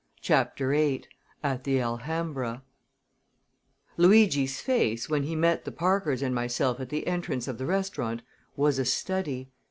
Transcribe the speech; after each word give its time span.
CHAPTER 0.19 0.71
VIII 0.71 1.03
AT 1.43 1.63
THE 1.63 1.79
ALHAMBRA 1.79 2.63
Luigi's 3.97 4.59
face, 4.59 5.07
when 5.07 5.21
he 5.21 5.35
met 5.35 5.63
the 5.63 5.71
Parkers 5.71 6.23
and 6.23 6.33
myself 6.33 6.79
at 6.79 6.89
the 6.89 7.05
entrance 7.05 7.47
of 7.47 7.59
the 7.59 7.67
restaurant, 7.67 8.23
was 8.55 8.79
a 8.79 8.85
study. 8.85 9.51